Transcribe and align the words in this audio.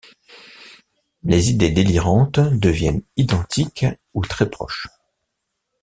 Les 1.21 1.51
idées 1.51 1.69
délirantes 1.69 2.39
deviennent 2.39 3.03
identiques 3.17 3.85
ou 4.15 4.25
très 4.25 4.49
proches. 4.49 4.87